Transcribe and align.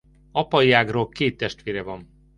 Apai 0.33 0.71
ágról 0.71 1.09
két 1.09 1.37
testvére 1.37 1.81
van. 1.81 2.09